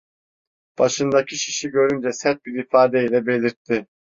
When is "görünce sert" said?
1.69-2.45